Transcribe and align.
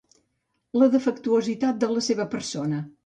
La 0.83 0.87
defectuositat 0.95 1.81
de 1.85 1.91
la 1.93 2.03
seva 2.07 2.27
persona. 2.33 2.81